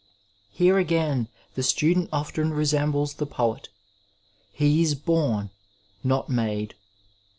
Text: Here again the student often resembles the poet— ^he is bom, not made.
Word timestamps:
Here 0.49 0.79
again 0.79 1.27
the 1.53 1.61
student 1.61 2.09
often 2.11 2.55
resembles 2.55 3.13
the 3.13 3.27
poet— 3.27 3.69
^he 4.59 4.81
is 4.81 4.95
bom, 4.95 5.51
not 6.03 6.27
made. 6.27 6.73